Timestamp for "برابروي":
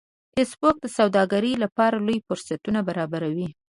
2.89-3.47